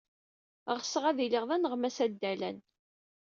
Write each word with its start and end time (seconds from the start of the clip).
Ɣseɣ 0.77 1.03
ad 1.05 1.17
iliɣ 1.25 1.43
d 1.49 1.51
aneɣmas 1.55 1.97
addalan. 2.05 2.57